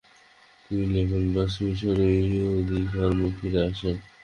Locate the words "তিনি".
0.63-0.83